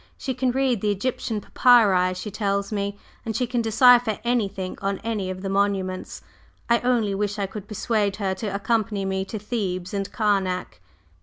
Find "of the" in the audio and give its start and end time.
5.29-5.47